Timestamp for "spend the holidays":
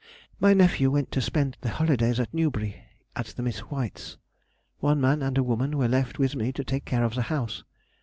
1.21-2.19